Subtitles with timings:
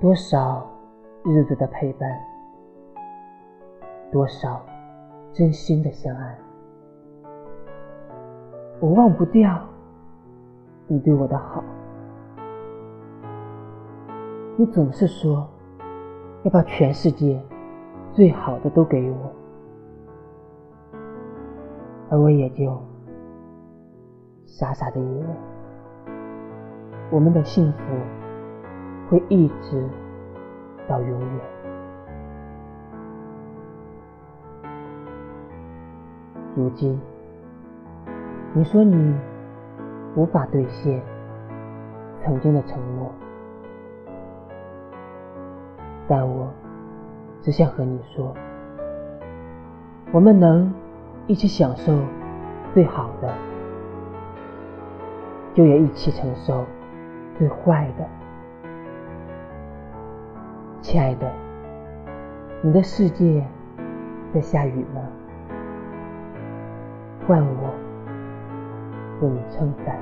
[0.00, 0.66] 多少
[1.22, 2.10] 日子的陪伴，
[4.10, 4.58] 多少
[5.30, 6.38] 真心的相爱，
[8.80, 9.60] 我忘不掉
[10.86, 11.62] 你对我的好。
[14.56, 15.46] 你总是说
[16.44, 17.38] 要把全世界
[18.10, 19.16] 最好的都给我，
[22.08, 22.74] 而我也就
[24.46, 25.26] 傻傻的以为
[27.10, 27.78] 我们的幸福。
[29.10, 29.84] 会一直
[30.88, 31.28] 到永远。
[36.54, 36.96] 如今，
[38.52, 39.12] 你说你
[40.14, 41.02] 无法兑现
[42.22, 43.10] 曾经的承诺，
[46.06, 46.48] 但我
[47.42, 48.32] 只想和你说，
[50.12, 50.72] 我们能
[51.26, 51.98] 一起享受
[52.72, 53.34] 最好的，
[55.52, 56.64] 就也一起承受
[57.36, 58.08] 最坏的。
[60.82, 61.30] 亲爱的，
[62.62, 63.46] 你的世界
[64.32, 65.02] 在下雨吗？
[67.26, 67.74] 换我
[69.20, 69.94] 为你撑伞。